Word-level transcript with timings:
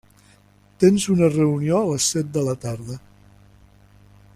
Tens 0.83 1.05
una 1.15 1.29
reunió 1.35 1.75
a 1.83 1.91
les 1.93 2.09
set 2.15 2.33
de 2.39 2.47
la 2.49 2.59
tarda. 2.67 3.01